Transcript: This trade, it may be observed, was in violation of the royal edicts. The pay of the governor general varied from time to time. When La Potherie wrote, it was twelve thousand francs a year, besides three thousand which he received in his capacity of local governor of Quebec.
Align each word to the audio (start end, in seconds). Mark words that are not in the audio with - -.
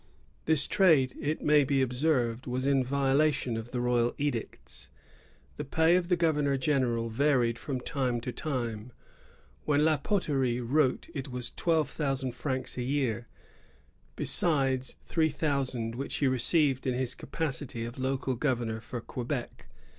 This 0.45 0.65
trade, 0.65 1.13
it 1.19 1.43
may 1.43 1.63
be 1.63 1.79
observed, 1.83 2.47
was 2.47 2.65
in 2.65 2.83
violation 2.83 3.55
of 3.55 3.69
the 3.69 3.79
royal 3.79 4.15
edicts. 4.17 4.89
The 5.57 5.63
pay 5.63 5.95
of 5.95 6.07
the 6.07 6.15
governor 6.15 6.57
general 6.57 7.07
varied 7.07 7.59
from 7.59 7.79
time 7.79 8.19
to 8.21 8.31
time. 8.31 8.93
When 9.65 9.85
La 9.85 9.97
Potherie 9.97 10.59
wrote, 10.59 11.09
it 11.13 11.27
was 11.29 11.51
twelve 11.51 11.87
thousand 11.87 12.31
francs 12.31 12.79
a 12.79 12.81
year, 12.81 13.27
besides 14.15 14.95
three 15.05 15.29
thousand 15.29 15.93
which 15.93 16.15
he 16.15 16.27
received 16.27 16.87
in 16.87 16.95
his 16.95 17.13
capacity 17.13 17.85
of 17.85 17.99
local 17.99 18.33
governor 18.33 18.77
of 18.91 19.05
Quebec. 19.05 19.67